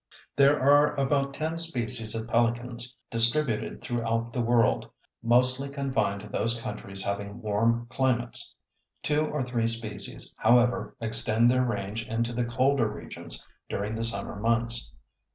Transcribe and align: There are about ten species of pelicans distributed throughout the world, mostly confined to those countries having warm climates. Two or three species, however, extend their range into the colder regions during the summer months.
There 0.35 0.59
are 0.59 0.95
about 0.99 1.35
ten 1.35 1.59
species 1.59 2.15
of 2.15 2.27
pelicans 2.27 2.97
distributed 3.11 3.83
throughout 3.83 4.33
the 4.33 4.41
world, 4.41 4.89
mostly 5.21 5.69
confined 5.69 6.21
to 6.21 6.27
those 6.27 6.59
countries 6.59 7.03
having 7.03 7.39
warm 7.39 7.85
climates. 7.87 8.55
Two 9.03 9.27
or 9.27 9.43
three 9.43 9.67
species, 9.67 10.33
however, 10.39 10.95
extend 10.99 11.51
their 11.51 11.63
range 11.63 12.07
into 12.07 12.33
the 12.33 12.45
colder 12.45 12.87
regions 12.89 13.45
during 13.69 13.93
the 13.93 14.03
summer 14.03 14.37
months. 14.37 14.91